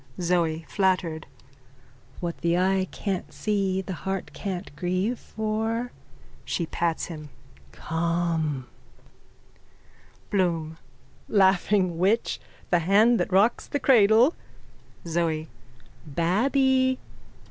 [0.19, 1.27] ZOE: (Flattered.)
[2.21, 5.91] What the eye can't see the heart can't grieve for.
[6.43, 7.29] (She pats him.)
[7.71, 8.65] Come.
[10.31, 10.77] BLOOM:
[11.29, 12.39] Laughing witch!
[12.71, 14.33] The hand that rocks the cradle.
[15.05, 15.45] ZOE:
[16.03, 16.97] Babby!